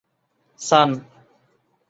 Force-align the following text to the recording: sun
sun 0.67 0.89